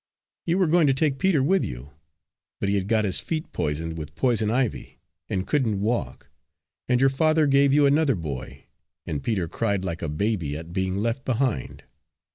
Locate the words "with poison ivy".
3.99-4.97